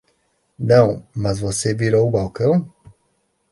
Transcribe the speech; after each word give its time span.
Não, 0.57 1.07
mas 1.15 1.39
você 1.39 1.75
virou 1.75 2.07
o 2.07 2.09
balcão? 2.09 2.73